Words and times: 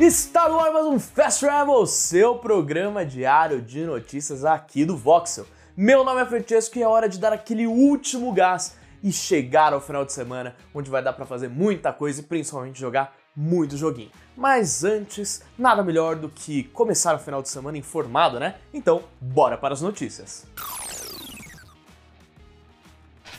Está 0.00 0.48
no 0.48 0.60
ar 0.60 0.72
mais 0.72 0.86
um 0.86 1.00
Fast 1.00 1.40
Travel, 1.40 1.84
seu 1.84 2.36
programa 2.36 3.04
diário 3.04 3.60
de 3.60 3.84
notícias 3.84 4.44
aqui 4.44 4.84
do 4.84 4.96
Voxel. 4.96 5.44
Meu 5.76 6.04
nome 6.04 6.22
é 6.22 6.24
Francesco 6.24 6.78
e 6.78 6.82
é 6.82 6.86
hora 6.86 7.08
de 7.08 7.18
dar 7.18 7.32
aquele 7.32 7.66
último 7.66 8.32
gás 8.32 8.76
e 9.02 9.10
chegar 9.10 9.72
ao 9.72 9.80
final 9.80 10.04
de 10.04 10.12
semana, 10.12 10.54
onde 10.72 10.88
vai 10.88 11.02
dar 11.02 11.14
para 11.14 11.26
fazer 11.26 11.48
muita 11.48 11.92
coisa 11.92 12.20
e 12.20 12.22
principalmente 12.22 12.78
jogar 12.78 13.12
muito 13.34 13.76
joguinho. 13.76 14.12
Mas 14.36 14.84
antes, 14.84 15.42
nada 15.58 15.82
melhor 15.82 16.14
do 16.14 16.28
que 16.28 16.62
começar 16.62 17.16
o 17.16 17.18
final 17.18 17.42
de 17.42 17.48
semana 17.48 17.76
informado, 17.76 18.38
né? 18.38 18.54
Então, 18.72 19.02
bora 19.20 19.58
para 19.58 19.74
as 19.74 19.82
notícias. 19.82 20.46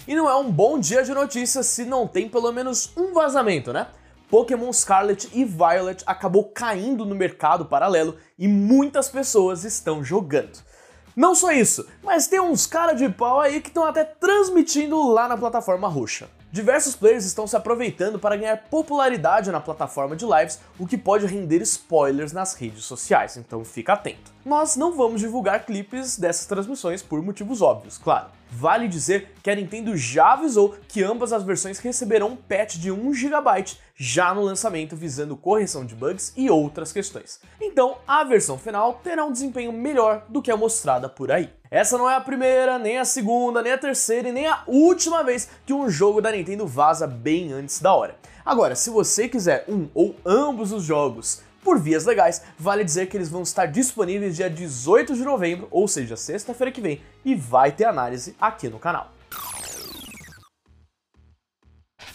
E 0.05 0.13
não 0.13 0.29
é 0.29 0.35
um 0.35 0.51
bom 0.51 0.77
dia 0.77 1.03
de 1.03 1.13
notícias 1.13 1.67
se 1.67 1.85
não 1.85 2.05
tem 2.05 2.27
pelo 2.27 2.51
menos 2.51 2.91
um 2.97 3.13
vazamento, 3.13 3.71
né? 3.71 3.87
Pokémon 4.29 4.71
Scarlet 4.71 5.27
e 5.33 5.43
Violet 5.43 6.03
acabou 6.05 6.45
caindo 6.45 7.03
no 7.05 7.15
mercado 7.15 7.65
paralelo 7.65 8.15
e 8.37 8.47
muitas 8.47 9.09
pessoas 9.09 9.63
estão 9.63 10.03
jogando. 10.03 10.59
Não 11.15 11.33
só 11.33 11.51
isso, 11.51 11.87
mas 12.03 12.27
tem 12.27 12.39
uns 12.39 12.65
cara 12.65 12.93
de 12.93 13.09
pau 13.09 13.41
aí 13.41 13.59
que 13.59 13.69
estão 13.69 13.83
até 13.83 14.03
transmitindo 14.03 15.11
lá 15.11 15.27
na 15.27 15.35
plataforma 15.35 15.87
roxa. 15.87 16.29
Diversos 16.51 16.95
players 16.95 17.25
estão 17.25 17.45
se 17.45 17.55
aproveitando 17.55 18.17
para 18.17 18.35
ganhar 18.35 18.57
popularidade 18.57 19.51
na 19.51 19.59
plataforma 19.59 20.15
de 20.15 20.25
lives, 20.25 20.59
o 20.79 20.87
que 20.87 20.97
pode 20.97 21.27
render 21.27 21.61
spoilers 21.61 22.33
nas 22.33 22.55
redes 22.55 22.85
sociais, 22.85 23.37
então 23.37 23.63
fica 23.63 23.93
atento. 23.93 24.31
Nós 24.43 24.75
não 24.75 24.97
vamos 24.97 25.21
divulgar 25.21 25.63
clipes 25.63 26.17
dessas 26.17 26.47
transmissões 26.47 27.03
por 27.03 27.21
motivos 27.21 27.61
óbvios, 27.61 27.99
claro. 27.99 28.31
Vale 28.49 28.87
dizer 28.87 29.35
que 29.43 29.51
a 29.51 29.55
Nintendo 29.55 29.95
já 29.95 30.33
avisou 30.33 30.75
que 30.87 31.03
ambas 31.03 31.31
as 31.31 31.43
versões 31.43 31.77
receberão 31.77 32.29
um 32.29 32.35
patch 32.35 32.77
de 32.77 32.91
1GB 32.91 33.77
já 33.95 34.33
no 34.33 34.41
lançamento, 34.41 34.95
visando 34.95 35.37
correção 35.37 35.85
de 35.85 35.93
bugs 35.93 36.33
e 36.35 36.49
outras 36.49 36.91
questões. 36.91 37.39
Então, 37.61 37.99
a 38.07 38.23
versão 38.23 38.57
final 38.57 38.95
terá 39.03 39.23
um 39.23 39.31
desempenho 39.31 39.71
melhor 39.71 40.25
do 40.27 40.41
que 40.41 40.49
a 40.49 40.57
mostrada 40.57 41.07
por 41.07 41.31
aí. 41.31 41.58
Essa 41.71 41.99
não 41.99 42.09
é 42.09 42.15
a 42.15 42.21
primeira, 42.21 42.79
nem 42.79 42.97
a 42.97 43.05
segunda, 43.05 43.61
nem 43.61 43.71
a 43.71 43.77
terceira 43.77 44.29
e 44.29 44.31
nem 44.31 44.47
a 44.47 44.63
última 44.65 45.23
vez 45.23 45.47
que 45.67 45.71
um 45.71 45.87
jogo 45.87 46.19
da 46.19 46.31
Nintendo 46.31 46.65
vaza 46.65 47.05
bem 47.05 47.53
antes 47.53 47.79
da 47.79 47.93
hora. 47.93 48.15
Agora, 48.43 48.75
se 48.75 48.89
você 48.89 49.29
quiser 49.29 49.65
um 49.67 49.87
ou 49.93 50.15
ambos 50.25 50.71
os 50.71 50.83
jogos 50.83 51.43
por 51.63 51.79
vias 51.79 52.05
legais, 52.05 52.41
vale 52.57 52.83
dizer 52.83 53.05
que 53.05 53.15
eles 53.15 53.29
vão 53.29 53.43
estar 53.43 53.67
disponíveis 53.67 54.35
dia 54.35 54.49
18 54.49 55.13
de 55.13 55.23
novembro, 55.23 55.67
ou 55.69 55.87
seja, 55.87 56.17
sexta-feira 56.17 56.71
que 56.71 56.81
vem, 56.81 57.03
e 57.23 57.35
vai 57.35 57.71
ter 57.71 57.85
análise 57.85 58.35
aqui 58.41 58.67
no 58.67 58.79
canal. 58.79 59.11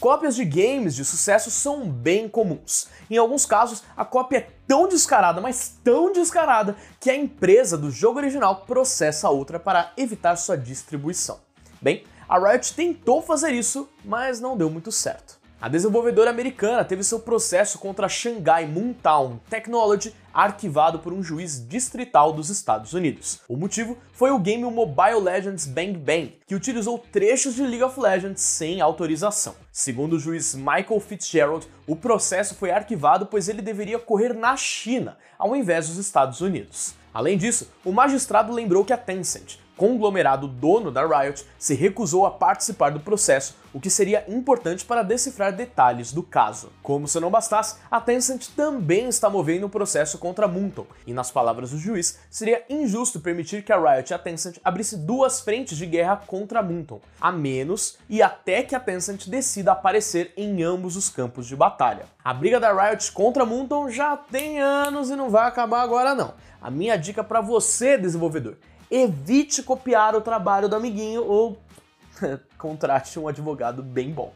Cópias 0.04 0.36
de 0.36 0.44
games 0.44 0.94
de 0.94 1.02
sucesso 1.02 1.50
são 1.50 1.88
bem 1.88 2.28
comuns. 2.28 2.88
Em 3.10 3.16
alguns 3.16 3.46
casos, 3.46 3.82
a 3.96 4.04
cópia 4.04 4.36
é 4.36 4.50
tão 4.66 4.86
descarada, 4.86 5.40
mas 5.40 5.78
tão 5.82 6.12
descarada, 6.12 6.76
que 7.00 7.08
a 7.08 7.16
empresa 7.16 7.78
do 7.78 7.90
jogo 7.90 8.18
original 8.18 8.66
processa 8.66 9.28
a 9.28 9.30
outra 9.30 9.58
para 9.58 9.94
evitar 9.96 10.36
sua 10.36 10.58
distribuição. 10.58 11.40
Bem, 11.80 12.04
a 12.28 12.38
Riot 12.38 12.74
tentou 12.74 13.22
fazer 13.22 13.52
isso, 13.52 13.88
mas 14.04 14.40
não 14.40 14.58
deu 14.58 14.68
muito 14.68 14.92
certo. 14.92 15.40
A 15.60 15.68
desenvolvedora 15.68 16.30
americana 16.30 16.84
teve 16.84 17.02
seu 17.02 17.20
processo 17.20 17.78
contra 17.78 18.06
a 18.06 18.08
Shanghai 18.08 18.66
Moontown 18.66 19.38
Technology 19.48 20.14
arquivado 20.32 20.98
por 20.98 21.12
um 21.12 21.22
juiz 21.22 21.64
distrital 21.66 22.32
dos 22.32 22.50
Estados 22.50 22.92
Unidos. 22.92 23.40
O 23.48 23.56
motivo 23.56 23.96
foi 24.12 24.30
o 24.30 24.38
game 24.38 24.64
Mobile 24.64 25.20
Legends 25.20 25.64
Bang 25.64 25.96
Bang, 25.96 26.36
que 26.46 26.56
utilizou 26.56 26.98
trechos 26.98 27.54
de 27.54 27.62
League 27.62 27.84
of 27.84 27.98
Legends 27.98 28.42
sem 28.42 28.80
autorização. 28.80 29.54
Segundo 29.70 30.14
o 30.14 30.18
juiz 30.18 30.54
Michael 30.54 31.00
Fitzgerald, 31.00 31.66
o 31.86 31.94
processo 31.94 32.56
foi 32.56 32.70
arquivado 32.70 33.26
pois 33.26 33.48
ele 33.48 33.62
deveria 33.62 33.96
ocorrer 33.96 34.34
na 34.34 34.56
China, 34.56 35.16
ao 35.38 35.54
invés 35.54 35.88
dos 35.88 35.98
Estados 35.98 36.40
Unidos. 36.40 36.94
Além 37.14 37.38
disso, 37.38 37.70
o 37.84 37.92
magistrado 37.92 38.52
lembrou 38.52 38.84
que 38.84 38.92
a 38.92 38.98
Tencent, 38.98 39.58
conglomerado 39.76 40.46
dono 40.46 40.90
da 40.90 41.06
Riot, 41.06 41.44
se 41.58 41.74
recusou 41.74 42.26
a 42.26 42.30
participar 42.30 42.90
do 42.90 43.00
processo, 43.00 43.54
o 43.72 43.80
que 43.80 43.90
seria 43.90 44.24
importante 44.28 44.84
para 44.84 45.02
decifrar 45.02 45.52
detalhes 45.52 46.12
do 46.12 46.22
caso. 46.22 46.70
Como 46.82 47.08
se 47.08 47.18
não 47.18 47.30
bastasse, 47.30 47.76
a 47.90 48.00
Tencent 48.00 48.48
também 48.54 49.08
está 49.08 49.28
movendo 49.28 49.66
um 49.66 49.70
processo 49.70 50.18
contra 50.18 50.46
Moonton, 50.46 50.86
e 51.06 51.12
nas 51.12 51.30
palavras 51.30 51.72
do 51.72 51.78
juiz, 51.78 52.20
seria 52.30 52.64
injusto 52.70 53.20
permitir 53.20 53.64
que 53.64 53.72
a 53.72 53.78
Riot 53.78 54.12
e 54.12 54.14
a 54.14 54.18
Tencent 54.18 54.58
abrisse 54.62 54.96
duas 54.96 55.40
frentes 55.40 55.76
de 55.76 55.86
guerra 55.86 56.22
contra 56.26 56.62
Moonton, 56.62 57.00
a 57.20 57.32
menos 57.32 57.98
e 58.08 58.22
até 58.22 58.62
que 58.62 58.74
a 58.74 58.80
Tencent 58.80 59.28
decida 59.28 59.72
aparecer 59.72 60.32
em 60.36 60.62
ambos 60.62 60.96
os 60.96 61.08
campos 61.08 61.46
de 61.46 61.56
batalha. 61.56 62.06
A 62.24 62.32
briga 62.32 62.60
da 62.60 62.72
Riot 62.72 63.12
contra 63.12 63.44
Moonton 63.44 63.90
já 63.90 64.16
tem 64.16 64.60
anos 64.60 65.10
e 65.10 65.16
não 65.16 65.30
vai 65.30 65.48
acabar 65.48 65.82
agora 65.82 66.14
não. 66.14 66.34
A 66.60 66.70
minha 66.70 66.96
dica 66.96 67.22
para 67.22 67.42
você, 67.42 67.98
desenvolvedor, 67.98 68.56
evite 68.94 69.62
copiar 69.62 70.14
o 70.14 70.20
trabalho 70.20 70.68
do 70.68 70.76
amiguinho 70.76 71.24
ou 71.24 71.58
contrate 72.56 73.18
um 73.18 73.26
advogado 73.26 73.82
bem 73.82 74.12
bom. 74.12 74.32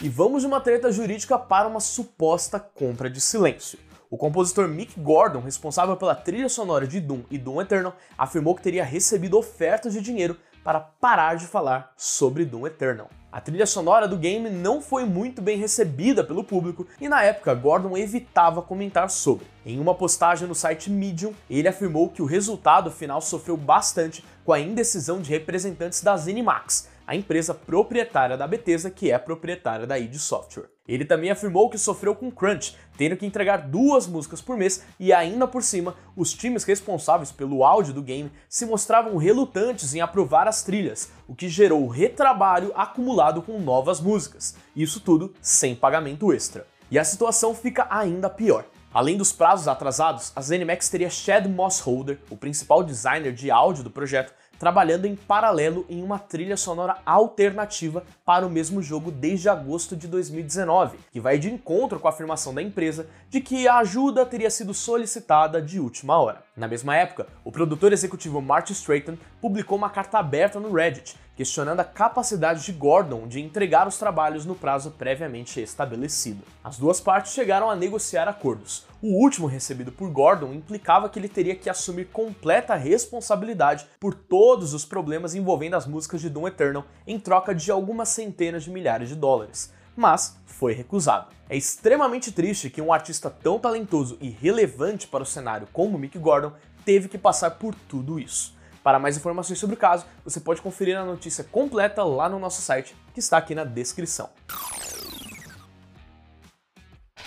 E 0.00 0.08
vamos 0.08 0.40
de 0.40 0.46
uma 0.46 0.60
treta 0.60 0.90
jurídica 0.90 1.38
para 1.38 1.68
uma 1.68 1.80
suposta 1.80 2.58
compra 2.58 3.10
de 3.10 3.20
silêncio. 3.20 3.78
O 4.08 4.16
compositor 4.16 4.66
Mick 4.66 4.98
Gordon, 4.98 5.40
responsável 5.40 5.96
pela 5.96 6.14
trilha 6.14 6.48
sonora 6.48 6.86
de 6.86 6.98
Doom 6.98 7.22
e 7.30 7.36
Doom 7.36 7.60
Eternal, 7.60 7.94
afirmou 8.16 8.54
que 8.54 8.62
teria 8.62 8.82
recebido 8.82 9.36
ofertas 9.36 9.92
de 9.92 10.00
dinheiro 10.00 10.38
para 10.64 10.80
parar 10.80 11.36
de 11.36 11.46
falar 11.46 11.92
sobre 11.96 12.46
Doom 12.46 12.66
Eternal. 12.66 13.10
A 13.32 13.40
trilha 13.40 13.64
sonora 13.64 14.08
do 14.08 14.16
game 14.16 14.50
não 14.50 14.80
foi 14.80 15.04
muito 15.04 15.40
bem 15.40 15.56
recebida 15.56 16.24
pelo 16.24 16.42
público 16.42 16.84
e 17.00 17.08
na 17.08 17.22
época 17.22 17.54
Gordon 17.54 17.96
evitava 17.96 18.60
comentar 18.60 19.08
sobre. 19.08 19.46
Em 19.64 19.78
uma 19.78 19.94
postagem 19.94 20.48
no 20.48 20.54
site 20.54 20.90
Medium, 20.90 21.32
ele 21.48 21.68
afirmou 21.68 22.08
que 22.08 22.22
o 22.22 22.26
resultado 22.26 22.90
final 22.90 23.20
sofreu 23.20 23.56
bastante 23.56 24.24
com 24.44 24.52
a 24.52 24.58
indecisão 24.58 25.20
de 25.20 25.30
representantes 25.30 26.02
da 26.02 26.16
ZeniMax, 26.16 26.88
a 27.06 27.14
empresa 27.14 27.54
proprietária 27.54 28.36
da 28.36 28.48
Bethesda 28.48 28.90
que 28.90 29.12
é 29.12 29.18
proprietária 29.18 29.86
da 29.86 29.96
id 29.96 30.16
Software. 30.16 30.68
Ele 30.90 31.04
também 31.04 31.30
afirmou 31.30 31.70
que 31.70 31.78
sofreu 31.78 32.16
com 32.16 32.32
crunch, 32.32 32.76
tendo 32.98 33.16
que 33.16 33.24
entregar 33.24 33.58
duas 33.58 34.08
músicas 34.08 34.40
por 34.40 34.56
mês 34.56 34.82
e 34.98 35.12
ainda 35.12 35.46
por 35.46 35.62
cima, 35.62 35.94
os 36.16 36.34
times 36.34 36.64
responsáveis 36.64 37.30
pelo 37.30 37.62
áudio 37.62 37.94
do 37.94 38.02
game 38.02 38.32
se 38.48 38.66
mostravam 38.66 39.16
relutantes 39.16 39.94
em 39.94 40.00
aprovar 40.00 40.48
as 40.48 40.64
trilhas, 40.64 41.12
o 41.28 41.34
que 41.34 41.48
gerou 41.48 41.86
retrabalho 41.86 42.72
acumulado 42.74 43.40
com 43.40 43.60
novas 43.60 44.00
músicas. 44.00 44.56
Isso 44.74 44.98
tudo 44.98 45.32
sem 45.40 45.76
pagamento 45.76 46.32
extra. 46.32 46.66
E 46.90 46.98
a 46.98 47.04
situação 47.04 47.54
fica 47.54 47.86
ainda 47.88 48.28
pior. 48.28 48.64
Além 48.92 49.16
dos 49.16 49.32
prazos 49.32 49.68
atrasados, 49.68 50.32
a 50.34 50.42
ZeniMax 50.42 50.88
teria 50.88 51.08
Chad 51.08 51.46
Mossholder, 51.46 52.18
o 52.28 52.36
principal 52.36 52.82
designer 52.82 53.32
de 53.32 53.48
áudio 53.48 53.84
do 53.84 53.90
projeto, 53.90 54.34
trabalhando 54.60 55.06
em 55.06 55.16
paralelo 55.16 55.86
em 55.88 56.02
uma 56.02 56.18
trilha 56.18 56.54
sonora 56.54 56.98
alternativa 57.06 58.04
para 58.26 58.46
o 58.46 58.50
mesmo 58.50 58.82
jogo 58.82 59.10
desde 59.10 59.48
agosto 59.48 59.96
de 59.96 60.06
2019, 60.06 60.98
que 61.10 61.18
vai 61.18 61.38
de 61.38 61.50
encontro 61.50 61.98
com 61.98 62.06
a 62.06 62.10
afirmação 62.10 62.52
da 62.52 62.62
empresa 62.62 63.06
de 63.30 63.40
que 63.40 63.66
a 63.66 63.78
ajuda 63.78 64.26
teria 64.26 64.50
sido 64.50 64.74
solicitada 64.74 65.62
de 65.62 65.80
última 65.80 66.18
hora. 66.20 66.44
Na 66.60 66.68
mesma 66.68 66.94
época, 66.94 67.26
o 67.42 67.50
produtor 67.50 67.90
executivo 67.90 68.42
Marty 68.42 68.74
Strayton 68.74 69.16
publicou 69.40 69.78
uma 69.78 69.88
carta 69.88 70.18
aberta 70.18 70.60
no 70.60 70.70
Reddit 70.70 71.16
questionando 71.34 71.80
a 71.80 71.84
capacidade 71.84 72.62
de 72.62 72.70
Gordon 72.70 73.26
de 73.26 73.40
entregar 73.40 73.88
os 73.88 73.96
trabalhos 73.96 74.44
no 74.44 74.54
prazo 74.54 74.90
previamente 74.90 75.58
estabelecido. 75.58 76.44
As 76.62 76.76
duas 76.76 77.00
partes 77.00 77.32
chegaram 77.32 77.70
a 77.70 77.74
negociar 77.74 78.28
acordos. 78.28 78.84
O 79.00 79.22
último 79.22 79.46
recebido 79.46 79.90
por 79.90 80.10
Gordon 80.10 80.52
implicava 80.52 81.08
que 81.08 81.18
ele 81.18 81.30
teria 81.30 81.56
que 81.56 81.70
assumir 81.70 82.08
completa 82.08 82.74
responsabilidade 82.74 83.86
por 83.98 84.12
todos 84.12 84.74
os 84.74 84.84
problemas 84.84 85.34
envolvendo 85.34 85.76
as 85.76 85.86
músicas 85.86 86.20
de 86.20 86.28
Doom 86.28 86.48
Eternal 86.48 86.84
em 87.06 87.18
troca 87.18 87.54
de 87.54 87.70
algumas 87.70 88.10
centenas 88.10 88.64
de 88.64 88.70
milhares 88.70 89.08
de 89.08 89.14
dólares 89.14 89.72
mas 90.00 90.36
foi 90.46 90.72
recusado. 90.72 91.28
É 91.48 91.56
extremamente 91.56 92.32
triste 92.32 92.70
que 92.70 92.80
um 92.80 92.92
artista 92.92 93.28
tão 93.28 93.58
talentoso 93.58 94.16
e 94.20 94.28
relevante 94.28 95.06
para 95.06 95.22
o 95.22 95.26
cenário 95.26 95.68
como 95.72 95.98
Mick 95.98 96.18
Gordon 96.18 96.52
teve 96.84 97.08
que 97.08 97.18
passar 97.18 97.52
por 97.52 97.74
tudo 97.74 98.18
isso. 98.18 98.58
Para 98.82 98.98
mais 98.98 99.16
informações 99.16 99.58
sobre 99.58 99.76
o 99.76 99.78
caso, 99.78 100.06
você 100.24 100.40
pode 100.40 100.62
conferir 100.62 100.96
a 100.96 101.04
notícia 101.04 101.44
completa 101.44 102.02
lá 102.02 102.28
no 102.28 102.38
nosso 102.38 102.62
site, 102.62 102.96
que 103.12 103.20
está 103.20 103.36
aqui 103.36 103.54
na 103.54 103.64
descrição. 103.64 104.30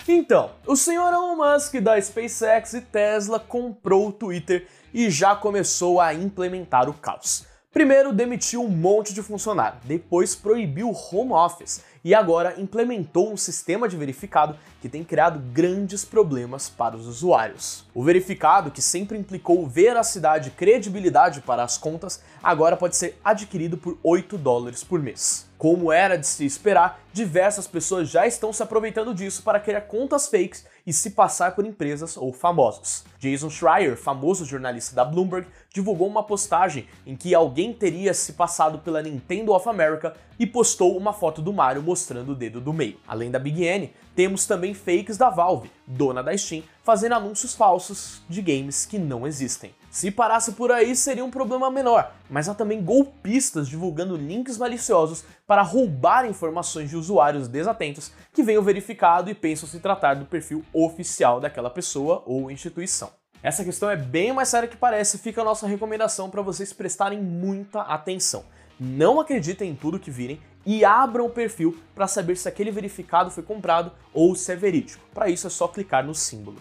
Então, 0.06 0.50
o 0.66 0.76
senhor 0.76 1.12
Elon 1.12 1.36
Musk 1.36 1.76
da 1.76 2.00
SpaceX 2.00 2.74
e 2.74 2.80
Tesla 2.80 3.38
comprou 3.38 4.08
o 4.08 4.12
Twitter 4.12 4.66
e 4.92 5.08
já 5.08 5.34
começou 5.36 6.00
a 6.00 6.12
implementar 6.12 6.88
o 6.90 6.94
caos. 6.94 7.46
Primeiro 7.74 8.12
demitiu 8.12 8.62
um 8.62 8.68
monte 8.68 9.12
de 9.12 9.20
funcionário, 9.20 9.80
depois 9.82 10.36
proibiu 10.36 10.88
o 10.88 10.92
home 10.92 11.32
office 11.32 11.82
e 12.04 12.14
agora 12.14 12.54
implementou 12.56 13.32
um 13.32 13.36
sistema 13.36 13.88
de 13.88 13.96
verificado 13.96 14.56
que 14.80 14.88
tem 14.88 15.02
criado 15.02 15.40
grandes 15.52 16.04
problemas 16.04 16.68
para 16.68 16.96
os 16.96 17.08
usuários. 17.08 17.84
O 17.92 18.04
verificado, 18.04 18.70
que 18.70 18.80
sempre 18.80 19.18
implicou 19.18 19.66
veracidade 19.66 20.50
e 20.50 20.52
credibilidade 20.52 21.40
para 21.40 21.64
as 21.64 21.76
contas, 21.76 22.22
agora 22.40 22.76
pode 22.76 22.94
ser 22.94 23.18
adquirido 23.24 23.76
por 23.76 23.98
8 24.04 24.38
dólares 24.38 24.84
por 24.84 25.02
mês. 25.02 25.48
Como 25.58 25.90
era 25.90 26.16
de 26.16 26.28
se 26.28 26.46
esperar, 26.46 27.00
diversas 27.12 27.66
pessoas 27.66 28.08
já 28.08 28.24
estão 28.24 28.52
se 28.52 28.62
aproveitando 28.62 29.12
disso 29.12 29.42
para 29.42 29.58
criar 29.58 29.80
contas 29.80 30.28
fakes 30.28 30.64
e 30.86 30.92
se 30.92 31.10
passar 31.10 31.54
por 31.54 31.64
empresas 31.64 32.16
ou 32.16 32.32
famosos. 32.32 33.04
Jason 33.18 33.48
Schreier, 33.48 33.96
famoso 33.96 34.44
jornalista 34.44 34.94
da 34.94 35.04
Bloomberg, 35.04 35.46
divulgou 35.72 36.06
uma 36.06 36.22
postagem 36.22 36.86
em 37.06 37.16
que 37.16 37.34
alguém 37.34 37.72
teria 37.72 38.12
se 38.12 38.34
passado 38.34 38.78
pela 38.78 39.02
Nintendo 39.02 39.52
of 39.52 39.68
America 39.68 40.14
e 40.38 40.46
postou 40.46 40.96
uma 40.96 41.12
foto 41.12 41.40
do 41.40 41.52
Mario 41.52 41.82
mostrando 41.82 42.32
o 42.32 42.36
dedo 42.36 42.60
do 42.60 42.72
meio. 42.72 42.98
Além 43.06 43.30
da 43.30 43.38
Big 43.38 43.64
N, 43.64 43.92
temos 44.14 44.46
também 44.46 44.74
fakes 44.74 45.16
da 45.16 45.30
Valve, 45.30 45.70
dona 45.86 46.22
da 46.22 46.36
Steam, 46.36 46.62
fazendo 46.82 47.14
anúncios 47.14 47.54
falsos 47.54 48.22
de 48.28 48.42
games 48.42 48.84
que 48.84 48.98
não 48.98 49.26
existem. 49.26 49.74
Se 49.94 50.10
parasse 50.10 50.50
por 50.54 50.72
aí 50.72 50.96
seria 50.96 51.24
um 51.24 51.30
problema 51.30 51.70
menor, 51.70 52.12
mas 52.28 52.48
há 52.48 52.54
também 52.54 52.82
golpistas 52.82 53.68
divulgando 53.68 54.16
links 54.16 54.58
maliciosos 54.58 55.24
para 55.46 55.62
roubar 55.62 56.26
informações 56.26 56.90
de 56.90 56.96
usuários 56.96 57.46
desatentos 57.46 58.10
que 58.32 58.42
venham 58.42 58.60
verificado 58.60 59.30
e 59.30 59.34
pensam 59.36 59.68
se 59.68 59.78
tratar 59.78 60.14
do 60.14 60.26
perfil 60.26 60.64
oficial 60.72 61.38
daquela 61.38 61.70
pessoa 61.70 62.24
ou 62.26 62.50
instituição. 62.50 63.08
Essa 63.40 63.62
questão 63.62 63.88
é 63.88 63.94
bem 63.94 64.32
mais 64.32 64.48
séria 64.48 64.68
que 64.68 64.76
parece, 64.76 65.16
fica 65.16 65.42
a 65.42 65.44
nossa 65.44 65.64
recomendação 65.64 66.28
para 66.28 66.42
vocês 66.42 66.72
prestarem 66.72 67.22
muita 67.22 67.82
atenção. 67.82 68.44
Não 68.80 69.20
acreditem 69.20 69.70
em 69.70 69.76
tudo 69.76 70.00
que 70.00 70.10
virem 70.10 70.40
e 70.66 70.84
abram 70.84 71.26
o 71.26 71.30
perfil 71.30 71.78
para 71.94 72.08
saber 72.08 72.36
se 72.36 72.48
aquele 72.48 72.72
verificado 72.72 73.30
foi 73.30 73.44
comprado 73.44 73.92
ou 74.12 74.34
se 74.34 74.50
é 74.50 74.56
verídico. 74.56 75.04
Para 75.14 75.28
isso 75.28 75.46
é 75.46 75.50
só 75.50 75.68
clicar 75.68 76.04
no 76.04 76.16
símbolo. 76.16 76.58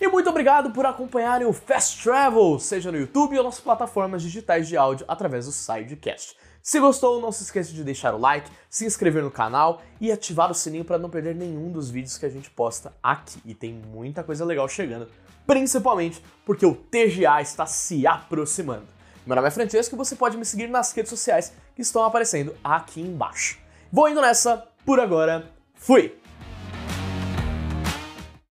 E 0.00 0.08
muito 0.08 0.28
obrigado 0.28 0.70
por 0.70 0.84
acompanharem 0.84 1.46
o 1.46 1.52
Fast 1.52 2.02
Travel, 2.02 2.58
seja 2.58 2.92
no 2.92 2.98
YouTube 2.98 3.38
ou 3.38 3.44
nas 3.44 3.58
plataformas 3.58 4.22
digitais 4.22 4.68
de 4.68 4.76
áudio 4.76 5.06
através 5.08 5.46
do 5.46 5.52
Sidecast. 5.52 6.36
Se 6.62 6.80
gostou, 6.80 7.20
não 7.20 7.32
se 7.32 7.44
esqueça 7.44 7.72
de 7.72 7.84
deixar 7.84 8.14
o 8.14 8.18
like, 8.18 8.50
se 8.68 8.84
inscrever 8.84 9.22
no 9.22 9.30
canal 9.30 9.80
e 10.00 10.10
ativar 10.10 10.50
o 10.50 10.54
sininho 10.54 10.84
para 10.84 10.98
não 10.98 11.08
perder 11.08 11.34
nenhum 11.34 11.70
dos 11.70 11.88
vídeos 11.88 12.18
que 12.18 12.26
a 12.26 12.28
gente 12.28 12.50
posta 12.50 12.92
aqui. 13.02 13.40
E 13.44 13.54
tem 13.54 13.72
muita 13.72 14.22
coisa 14.22 14.44
legal 14.44 14.68
chegando, 14.68 15.08
principalmente 15.46 16.22
porque 16.44 16.66
o 16.66 16.74
TGA 16.74 17.40
está 17.40 17.64
se 17.66 18.06
aproximando. 18.06 18.86
Meu 19.24 19.36
nome 19.36 19.48
é 19.48 19.50
Francesco 19.50 19.94
e 19.94 19.98
você 19.98 20.14
pode 20.14 20.36
me 20.36 20.44
seguir 20.44 20.68
nas 20.68 20.92
redes 20.92 21.10
sociais 21.10 21.52
que 21.74 21.82
estão 21.82 22.04
aparecendo 22.04 22.54
aqui 22.62 23.00
embaixo. 23.00 23.58
Vou 23.90 24.08
indo 24.08 24.20
nessa, 24.20 24.66
por 24.84 25.00
agora, 25.00 25.50
fui! 25.74 26.25